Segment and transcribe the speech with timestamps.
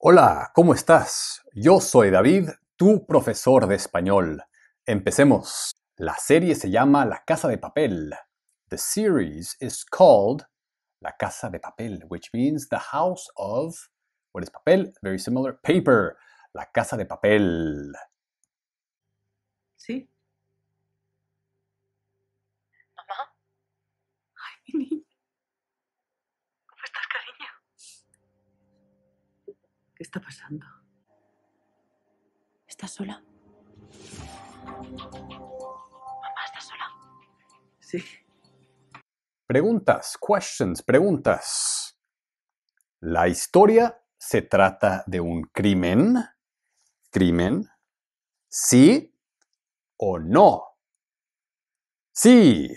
[0.00, 1.42] Hola, ¿cómo estás?
[1.54, 4.44] Yo soy David, tu profesor de español.
[4.86, 5.74] Empecemos.
[5.96, 8.14] La serie se llama La Casa de Papel.
[8.68, 10.46] The series is called
[11.00, 13.74] La Casa de Papel, which means the house of,
[14.30, 14.92] what is papel?
[15.02, 16.16] Very similar, paper.
[16.54, 17.92] La Casa de Papel.
[19.76, 20.08] ¿Sí?
[22.96, 23.34] Mamá,
[24.36, 25.04] Ay, mi niña,
[26.66, 27.48] ¿cómo estás, cariño?
[29.98, 30.20] ¿qué está
[32.66, 33.22] ¿Estás sola?
[34.64, 35.10] Mamá,
[36.46, 36.86] ¿estás sola?
[37.80, 38.02] Sí.
[39.46, 41.98] Preguntas, questions, preguntas.
[43.00, 46.16] La historia se trata de un crimen.
[47.10, 47.68] Crimen.
[48.48, 49.14] ¿Sí
[49.98, 50.78] o no?
[52.12, 52.74] Sí.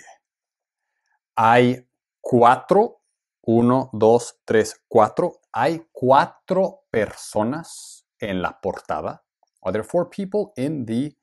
[1.36, 3.02] Hay cuatro.
[3.44, 5.41] Uno, dos, tres, cuatro.
[5.54, 9.24] Hay cuatro personas en la portada.
[9.64, 11.16] Are there four people in the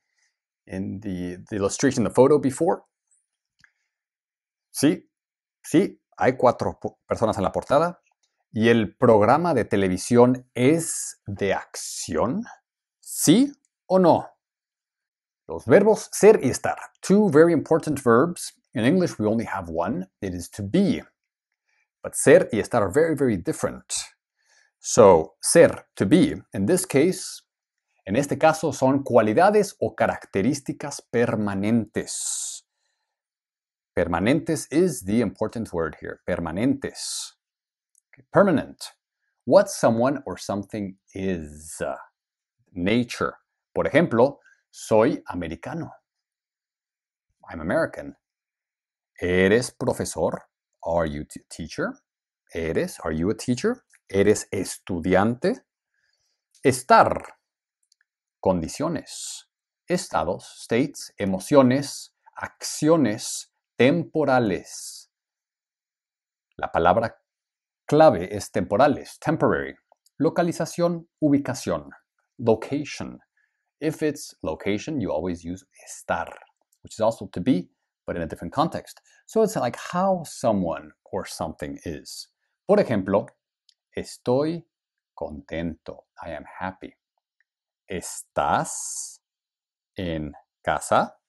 [0.67, 2.83] in the, illustration, the photo before?
[4.71, 5.11] Sí,
[5.63, 8.01] sí, hay cuatro personas en la portada.
[8.51, 12.45] ¿Y el programa de televisión es de acción?
[13.01, 13.53] ¿Sí
[13.87, 14.29] o no?
[15.47, 16.79] Los verbos ser y estar.
[17.01, 18.55] Two very important verbs.
[18.75, 20.07] In English, we only have one.
[20.21, 21.03] It is to be.
[22.03, 23.85] But ser y estar are very, very different.
[24.81, 27.43] So, ser, to be, in this case,
[28.07, 32.63] en este caso son cualidades o características permanentes.
[33.97, 36.21] Permanentes is the important word here.
[36.27, 37.33] Permanentes.
[38.15, 38.93] Okay, Permanent.
[39.45, 41.83] What someone or something is.
[42.73, 43.35] Nature.
[43.75, 44.39] Por ejemplo,
[44.71, 45.91] soy americano.
[47.51, 48.15] I'm American.
[49.21, 50.43] ¿Eres profesor?
[50.85, 51.95] Are you t- teacher?
[52.55, 52.99] ¿Eres?
[53.05, 53.83] Are you a teacher?
[54.11, 55.67] ¿Eres estudiante?
[56.63, 57.37] Estar.
[58.41, 59.51] Condiciones.
[59.87, 65.11] Estados, states, emociones, acciones temporales.
[66.57, 67.23] La palabra
[67.87, 69.75] clave es temporales, temporary.
[70.17, 71.91] Localización, ubicación,
[72.39, 73.21] location.
[73.79, 76.33] If it's location, you always use estar,
[76.83, 77.69] which is also to be,
[78.07, 79.03] but in a different context.
[79.27, 82.31] So it's like how someone or something is.
[82.67, 83.27] Por ejemplo,
[83.99, 84.69] estoy
[85.15, 86.07] contento.
[86.25, 86.95] I am happy.
[87.87, 89.23] ¿Estás
[89.97, 90.33] en
[90.63, 91.21] casa?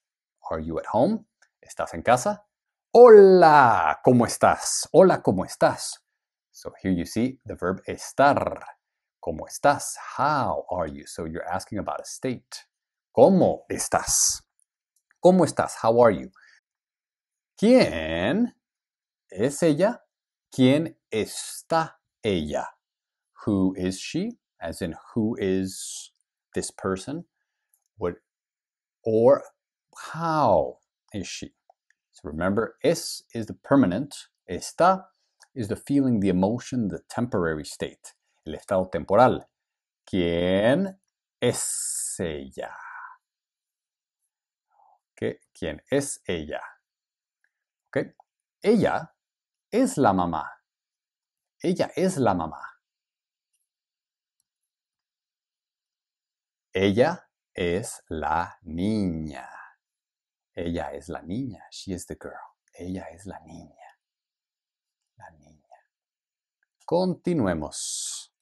[0.49, 1.25] Are you at home?
[1.61, 2.45] ¿Estás en casa?
[2.91, 4.87] Hola, ¿cómo estás?
[4.91, 6.03] Hola, ¿cómo estás?
[6.51, 8.77] So here you see the verb estar.
[9.19, 9.97] ¿Cómo estás?
[10.17, 11.05] How are you?
[11.05, 12.67] So you're asking about a state.
[13.11, 14.43] ¿Cómo estás?
[15.19, 15.77] ¿Cómo estás?
[15.83, 16.31] How are you?
[17.57, 18.55] ¿Quién
[19.29, 20.05] es ella?
[20.51, 22.67] ¿Quién está ella?
[23.45, 24.31] Who is she?
[24.61, 26.11] As in, who is
[26.53, 27.25] this person?
[27.97, 28.15] What
[29.03, 29.43] or
[30.11, 30.77] how
[31.13, 31.51] is she?
[32.11, 35.05] So remember, es is the permanent, está
[35.55, 38.13] is the feeling, the emotion, the temporary state,
[38.45, 39.45] el estado temporal.
[40.05, 40.95] ¿Quién
[41.41, 42.71] es ella?
[45.19, 45.35] ¿Qué?
[45.53, 46.61] ¿Quién es ella?
[47.89, 48.11] Okay.
[48.63, 49.09] Ella
[49.71, 50.58] es la mamá.
[51.61, 52.61] Ella es la mamá.
[56.73, 59.49] Ella es la niña.
[60.53, 61.63] Ella es la niña.
[61.71, 62.55] She is the girl.
[62.73, 63.99] Ella es la niña.
[65.17, 65.75] La niña.
[66.85, 68.33] Continuemos.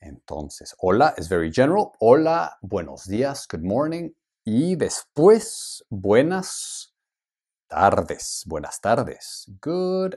[0.00, 1.92] Entonces, hola es very general.
[2.00, 4.10] Hola, buenos días, good morning.
[4.44, 6.91] Y después, buenas
[7.72, 8.44] tardes.
[8.46, 9.50] Buenas tardes.
[9.62, 10.16] Good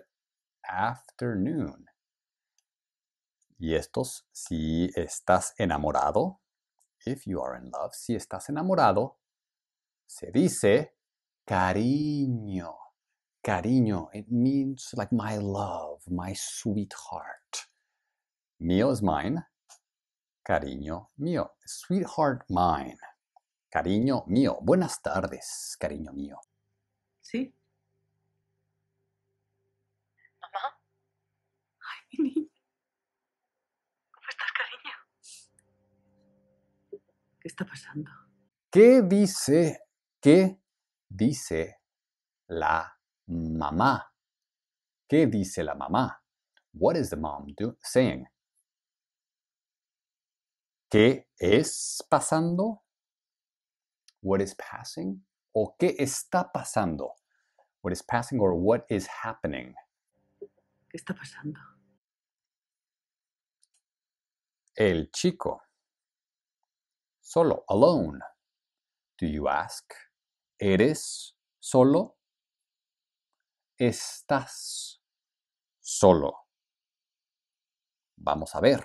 [0.61, 1.85] afternoon.
[3.57, 6.41] Y estos, si estás enamorado,
[7.05, 9.19] if you are in love, si estás enamorado,
[10.05, 10.97] se dice
[11.45, 12.75] cariño.
[13.41, 17.69] Cariño, it means like my love, my sweetheart.
[18.59, 19.45] Mío is mine.
[20.43, 21.51] Cariño mío.
[21.65, 22.97] Sweetheart mine.
[23.69, 24.59] Cariño mío.
[24.61, 26.37] Buenas tardes, cariño mío.
[27.25, 27.51] ¿Sí?
[30.39, 30.79] Mamá,
[31.79, 32.51] Ay, mi niña,
[34.11, 34.95] ¿cómo estás, cariño?
[37.39, 38.11] ¿qué está pasando?
[38.71, 39.79] ¿Qué dice,
[40.21, 40.61] qué
[41.09, 41.81] dice
[42.47, 42.95] la
[43.25, 44.13] mamá?
[45.09, 46.23] ¿Qué dice la mamá?
[46.73, 48.27] What is the mom do, saying?
[50.91, 52.83] ¿Qué es pasando?
[54.21, 55.25] What is passing?
[55.57, 57.15] ¿O qué está pasando?
[57.81, 59.73] What is passing or what is happening?
[60.89, 61.57] ¿Qué está pasando?
[64.75, 65.61] El chico.
[67.21, 68.19] Solo, alone.
[69.17, 69.93] Do you ask?
[70.59, 72.17] ¿Eres solo?
[73.77, 75.01] ¿Estás
[75.79, 76.47] solo?
[78.17, 78.83] Vamos a ver.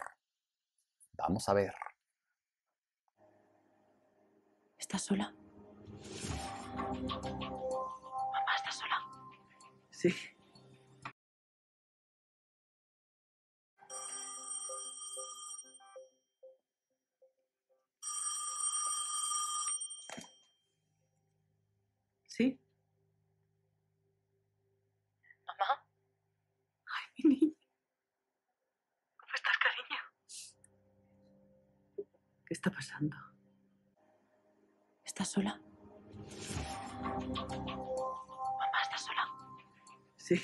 [1.15, 1.75] Vamos a ver.
[4.79, 5.35] ¿Estás sola?
[7.19, 8.99] Mamá, ¿estás sola?
[9.91, 10.15] Sí.
[22.27, 22.59] Sí.
[25.47, 25.85] Mamá,
[26.87, 27.57] Ay, mi niña.
[29.19, 30.01] ¿cómo estás, cariño?
[32.47, 33.17] ¿Qué está pasando?
[35.05, 35.61] ¿Estás sola?
[37.03, 39.29] Mamá, ¿estás sola?
[40.17, 40.41] Sí.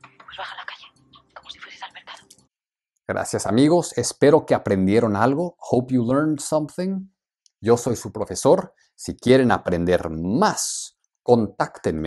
[0.00, 0.86] Pues baja a la calle,
[1.34, 2.24] como si fueses al mercado.
[3.06, 5.56] Gracias amigos, espero que aprendieron algo.
[5.58, 7.08] Hope you learned something.
[7.60, 8.74] Yo soy su profesor.
[8.94, 12.00] Si quieren aprender más, contáctenme